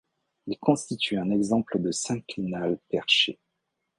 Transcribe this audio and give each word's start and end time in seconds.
Il 0.47 0.57
constitue 0.57 1.19
un 1.19 1.29
exemple 1.29 1.79
de 1.79 1.91
synclinal 1.91 2.79
perché. 2.89 3.39